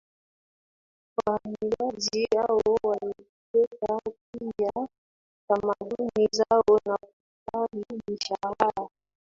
[1.17, 3.99] Wahamiaji hao walileta
[4.31, 4.87] pia
[5.49, 8.89] tamaduni zao na kukubali mishahara